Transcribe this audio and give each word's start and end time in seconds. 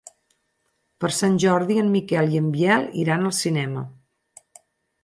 Per 1.03 1.11
Sant 1.17 1.35
Jordi 1.43 1.77
en 1.83 1.93
Miquel 1.97 2.35
i 2.39 2.43
en 2.45 2.49
Biel 2.57 2.89
iran 3.05 3.31
al 3.31 3.39
cinema. 3.43 3.87